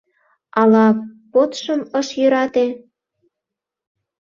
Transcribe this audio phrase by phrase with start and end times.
[0.61, 0.85] Ала
[1.31, 2.65] подшым ыш йӧрате